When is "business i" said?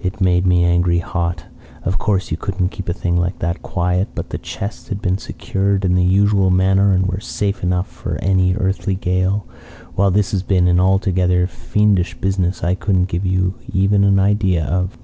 12.14-12.74